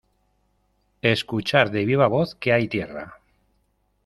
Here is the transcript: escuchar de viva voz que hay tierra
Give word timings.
escuchar 1.03 1.69
de 1.69 1.85
viva 1.85 2.07
voz 2.07 2.33
que 2.33 2.51
hay 2.53 2.67
tierra 2.67 3.19